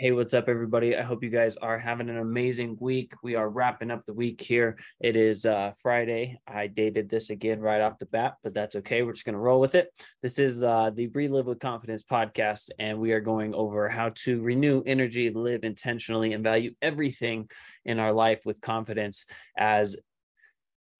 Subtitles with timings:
[0.00, 0.96] Hey, what's up, everybody?
[0.96, 3.14] I hope you guys are having an amazing week.
[3.20, 4.78] We are wrapping up the week here.
[5.00, 6.38] It is uh, Friday.
[6.46, 9.02] I dated this again right off the bat, but that's okay.
[9.02, 9.92] We're just going to roll with it.
[10.22, 14.40] This is uh, the Relive with Confidence podcast, and we are going over how to
[14.40, 17.50] renew energy, live intentionally, and value everything
[17.84, 19.26] in our life with confidence.
[19.56, 19.96] As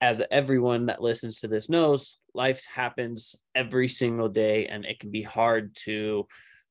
[0.01, 5.09] as everyone that listens to this knows, life happens every single day, and it can
[5.09, 6.27] be hard to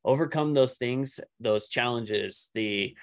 [0.08, 2.96] overcome those things, those challenges, the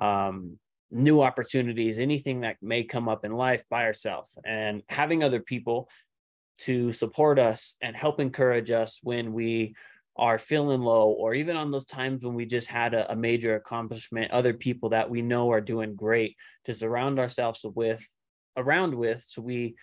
[0.00, 0.58] um,
[0.92, 5.88] new opportunities, anything that may come up in life by ourselves, and having other people
[6.58, 9.74] to support us and help encourage us when we
[10.16, 13.56] are feeling low or even on those times when we just had a, a, major
[13.56, 18.06] accomplishment other people that we know are doing great to surround ourselves with
[18.58, 19.74] around with so we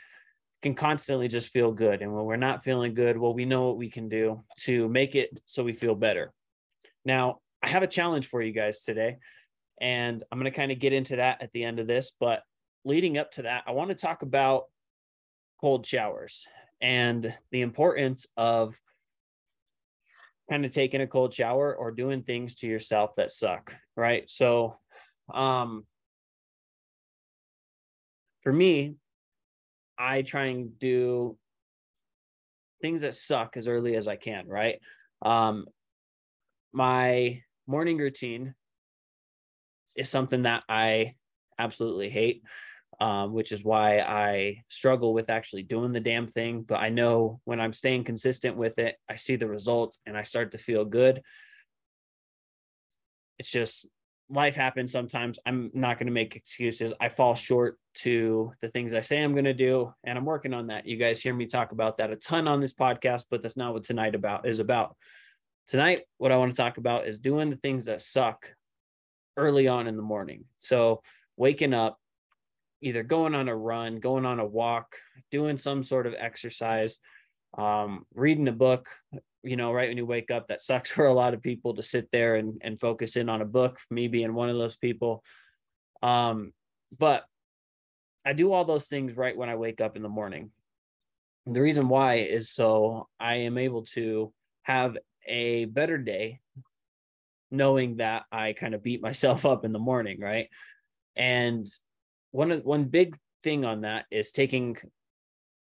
[0.62, 2.04] can constantly just feel good.
[2.04, 5.16] And when we're not feeling good well we know what we can do to make
[5.16, 6.32] it so we feel better
[7.06, 9.18] now, I have a challenge for you guys today,
[9.82, 12.12] and I'm going to kind of get into that at the end of this.
[12.20, 12.44] But
[12.86, 14.66] leading up to that, I want to talk about
[15.62, 16.48] cold showers
[16.82, 18.80] and the importance of
[20.50, 24.30] kind of taking a cold shower or doing things to yourself that suck, right?
[24.30, 24.78] So,
[25.34, 25.86] um,
[28.42, 28.96] for me,
[29.98, 31.38] I try and do
[32.82, 34.80] things that suck as early as I can, right?
[35.22, 35.66] Um,
[36.72, 38.56] my morning routine
[39.96, 41.16] is something that I
[41.58, 42.44] absolutely hate,
[43.02, 46.64] um, which is why I struggle with actually doing the damn thing.
[46.64, 50.24] But I know when I'm staying consistent with it, I see the results and I
[50.24, 51.22] start to feel good.
[53.38, 53.88] It's just
[54.30, 55.40] life happens sometimes.
[55.46, 56.94] I'm not going to make excuses.
[57.00, 60.54] I fall short to the things I say I'm going to do, and I'm working
[60.54, 60.86] on that.
[60.86, 63.74] You guys hear me talk about that a ton on this podcast, but that's not
[63.74, 64.96] what tonight about is about.
[65.70, 68.56] Tonight, what I want to talk about is doing the things that suck
[69.38, 70.46] early on in the morning.
[70.58, 71.04] So,
[71.38, 72.00] waking up,
[72.82, 74.96] either going on a run, going on a walk,
[75.30, 76.98] doing some sort of exercise,
[77.56, 78.90] um, reading a book,
[79.44, 81.84] you know, right when you wake up, that sucks for a lot of people to
[81.84, 85.24] sit there and, and focus in on a book, me being one of those people.
[86.02, 86.52] Um,
[86.98, 87.26] but
[88.26, 90.50] I do all those things right when I wake up in the morning.
[91.46, 94.34] The reason why is so I am able to
[94.64, 94.98] have
[95.30, 96.40] a better day
[97.52, 100.50] knowing that I kind of beat myself up in the morning, right?
[101.16, 101.68] And
[102.32, 104.78] one of one big thing on that is taking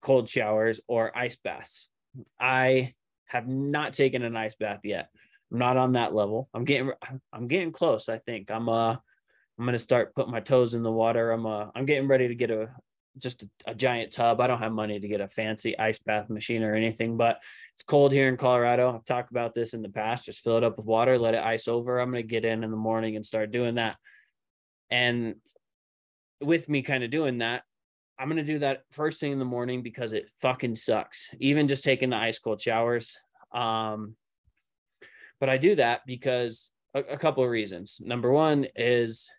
[0.01, 1.89] cold showers or ice baths.
[2.39, 2.93] I
[3.25, 5.09] have not taken an ice bath yet.
[5.51, 6.49] I'm not on that level.
[6.53, 6.91] I'm getting
[7.31, 8.51] I'm getting close, I think.
[8.51, 8.95] I'm uh
[9.59, 11.31] I'm going to start putting my toes in the water.
[11.31, 12.69] I'm uh I'm getting ready to get a
[13.17, 14.39] just a, a, giant tub.
[14.39, 17.39] I don't have money to get a fancy ice bath machine or anything, but
[17.73, 18.93] it's cold here in Colorado.
[18.93, 20.25] I've talked about this in the past.
[20.25, 21.99] Just fill it up with water, let it ice over.
[21.99, 23.97] I'm going to get in in the morning and start doing that.
[24.89, 25.35] And
[26.41, 27.63] with me kind of doing that,
[28.19, 31.29] I'm going to do that first thing in the morning because it fucking sucks.
[31.39, 33.17] Even just taking the ice cold showers.
[33.53, 34.15] Um,
[35.39, 38.01] but I do that because a, a couple of reasons.
[38.03, 39.29] Number one is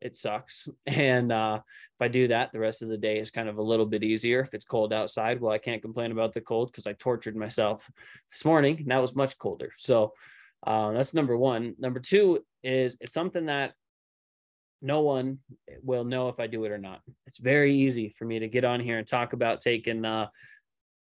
[0.00, 0.68] it sucks.
[0.86, 3.62] And uh, if I do that, the rest of the day is kind of a
[3.62, 4.40] little bit easier.
[4.40, 7.90] If it's cold outside, well, I can't complain about the cold because I tortured myself
[8.30, 8.82] this morning.
[8.86, 9.72] Now it's much colder.
[9.76, 10.12] So
[10.66, 11.74] uh, that's number one.
[11.78, 13.72] Number two is it's something that
[14.82, 15.38] no one
[15.82, 17.00] will know if I do it or not.
[17.26, 20.28] It's very easy for me to get on here and talk about taking uh,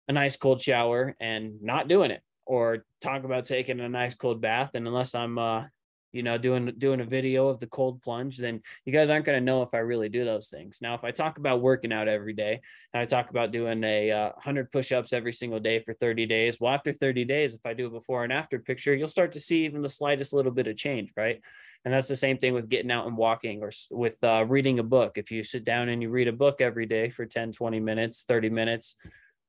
[0.07, 4.41] a nice cold shower and not doing it, or talk about taking a nice cold
[4.41, 4.71] bath.
[4.73, 5.63] And unless I'm uh,
[6.11, 9.39] you know doing doing a video of the cold plunge then you guys aren't going
[9.39, 10.79] to know if i really do those things.
[10.81, 12.61] Now if i talk about working out every day
[12.93, 16.59] and i talk about doing a uh, 100 push-ups every single day for 30 days
[16.59, 19.39] well after 30 days if i do a before and after picture you'll start to
[19.39, 21.41] see even the slightest little bit of change right?
[21.83, 24.83] And that's the same thing with getting out and walking or with uh, reading a
[24.83, 25.17] book.
[25.17, 28.25] If you sit down and you read a book every day for 10 20 minutes
[28.27, 28.95] 30 minutes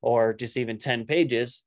[0.01, 1.65] or just even 10 pages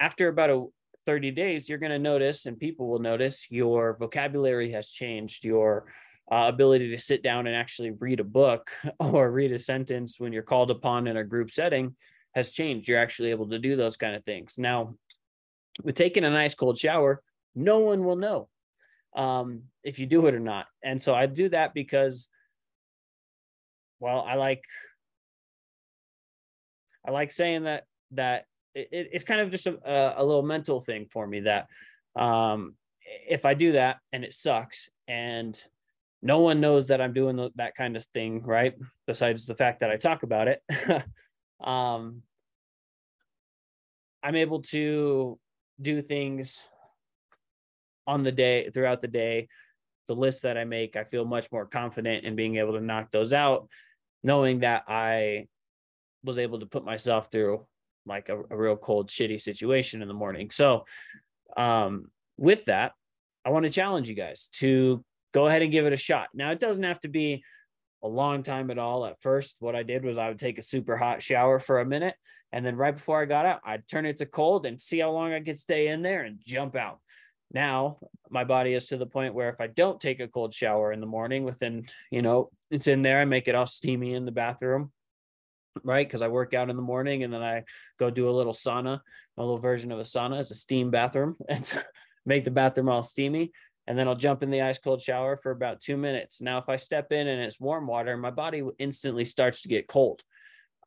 [0.00, 0.66] after about a
[1.06, 5.44] 30 days, you're going to notice, and people will notice, your vocabulary has changed.
[5.44, 5.86] Your
[6.30, 10.32] uh, ability to sit down and actually read a book or read a sentence when
[10.32, 11.96] you're called upon in a group setting
[12.34, 12.88] has changed.
[12.88, 14.56] You're actually able to do those kind of things.
[14.58, 14.94] Now,
[15.82, 17.22] with taking a nice cold shower,
[17.54, 18.48] no one will know
[19.14, 20.66] um, if you do it or not.
[20.82, 22.28] And so I do that because,
[24.00, 24.64] well, I like
[27.06, 28.44] I like saying that that
[28.74, 31.68] it, it's kind of just a, a little mental thing for me that
[32.16, 32.74] um,
[33.28, 35.60] if I do that and it sucks and
[36.22, 38.74] no one knows that I'm doing that kind of thing, right?
[39.06, 40.62] Besides the fact that I talk about it,
[41.64, 42.22] um,
[44.22, 45.38] I'm able to
[45.80, 46.62] do things
[48.06, 49.48] on the day throughout the day
[50.08, 53.10] the list that I make, I feel much more confident in being able to knock
[53.10, 53.68] those out,
[54.22, 55.46] knowing that I
[56.24, 57.66] was able to put myself through
[58.06, 60.50] like a, a real cold, shitty situation in the morning.
[60.50, 60.84] So,
[61.56, 62.06] um,
[62.36, 62.92] with that,
[63.44, 66.28] I want to challenge you guys to go ahead and give it a shot.
[66.34, 67.44] Now, it doesn't have to be
[68.02, 69.06] a long time at all.
[69.06, 71.86] At first, what I did was I would take a super hot shower for a
[71.86, 72.14] minute.
[72.52, 75.10] And then right before I got out, I'd turn it to cold and see how
[75.10, 76.98] long I could stay in there and jump out.
[77.52, 77.98] Now,
[78.30, 81.00] my body is to the point where if I don't take a cold shower in
[81.00, 84.32] the morning, within, you know, it's in there, I make it all steamy in the
[84.32, 84.90] bathroom
[85.84, 86.06] right?
[86.06, 87.64] Because I work out in the morning and then I
[87.98, 89.00] go do a little sauna,
[89.36, 91.78] a little version of a sauna as a steam bathroom and
[92.26, 93.52] make the bathroom all steamy.
[93.86, 96.40] And then I'll jump in the ice cold shower for about two minutes.
[96.40, 99.88] Now, if I step in and it's warm water, my body instantly starts to get
[99.88, 100.22] cold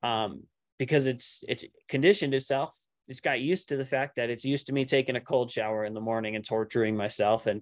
[0.01, 0.43] um,
[0.79, 2.77] because it's it's conditioned itself.
[3.07, 5.83] It's got used to the fact that it's used to me taking a cold shower
[5.83, 7.61] in the morning and torturing myself and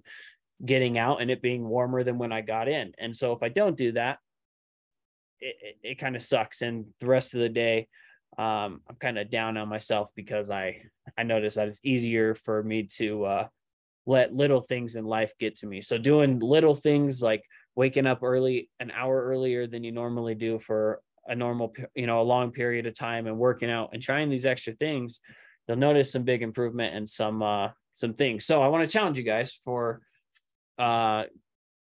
[0.64, 2.92] getting out and it being warmer than when I got in.
[2.98, 4.18] And so if I don't do that,
[5.40, 6.62] it, it, it kind of sucks.
[6.62, 7.88] And the rest of the day,
[8.38, 10.82] um, I'm kind of down on myself because I
[11.16, 13.46] I notice that it's easier for me to uh,
[14.06, 15.80] let little things in life get to me.
[15.80, 17.42] So doing little things like
[17.76, 22.20] waking up early, an hour earlier than you normally do for a normal, you know,
[22.20, 25.20] a long period of time, and working out and trying these extra things,
[25.68, 28.44] you'll notice some big improvement and some uh, some things.
[28.44, 30.00] So I want to challenge you guys for
[30.78, 31.24] uh,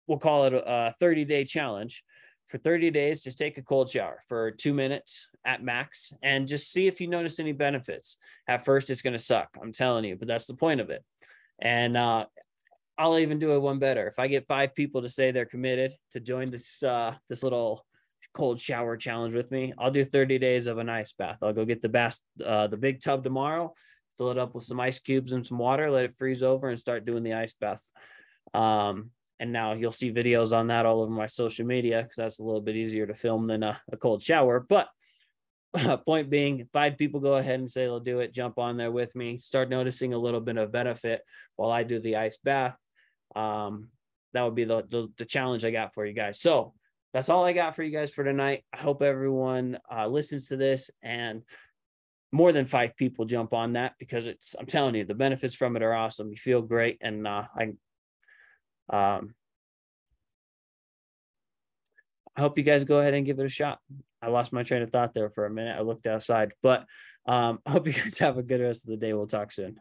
[0.07, 2.03] we'll call it a 30 day challenge
[2.47, 6.71] for 30 days, just take a cold shower for two minutes at max and just
[6.71, 8.18] see if you notice any benefits.
[8.47, 9.50] At first, it's going to suck.
[9.62, 11.03] I'm telling you, but that's the point of it.
[11.59, 12.25] And uh,
[12.97, 14.07] I'll even do it one better.
[14.07, 17.86] If I get five people to say they're committed to join this uh, this little
[18.33, 21.38] cold shower challenge with me, I'll do 30 days of an ice bath.
[21.42, 23.74] I'll go get the bath, uh, the big tub tomorrow,
[24.18, 26.80] fill it up with some ice cubes and some water, let it freeze over, and
[26.80, 27.81] start doing the ice bath.
[28.53, 32.39] Um, and now you'll see videos on that all over my social media because that's
[32.39, 34.59] a little bit easier to film than a, a cold shower.
[34.59, 34.87] But
[36.05, 39.13] point being five people go ahead and say they'll do it jump on there with
[39.13, 41.21] me start noticing a little bit of benefit
[41.57, 42.77] while i do the ice bath
[43.35, 43.89] um,
[44.33, 46.39] that would be the, the, the challenge i got for you guys.
[46.39, 46.73] So
[47.13, 48.65] that's all i got for you guys for tonight.
[48.73, 51.43] I hope everyone uh, listens to this and
[52.31, 55.75] more than five people jump on that because it's i'm telling you the benefits from
[55.75, 56.29] it are awesome.
[56.29, 57.73] You feel great and uh, i
[58.89, 59.33] um,
[62.35, 63.79] I hope you guys go ahead and give it a shot.
[64.21, 65.77] I lost my train of thought there for a minute.
[65.77, 66.85] I looked outside, but
[67.25, 69.13] um, I hope you guys have a good rest of the day.
[69.13, 69.77] We'll talk soon.